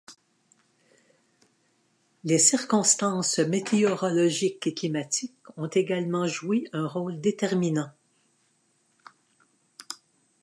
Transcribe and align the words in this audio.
Les 2.23 2.39
circonstances 2.39 3.37
météorologiques 3.37 4.65
et 4.65 4.73
climatiques 4.73 5.37
ont 5.57 5.67
également 5.67 6.25
joué 6.25 6.67
un 6.73 6.87
rôle 6.87 7.21
déterminant. 7.21 7.91